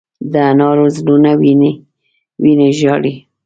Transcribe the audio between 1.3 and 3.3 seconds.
وینې، وینې ژاړې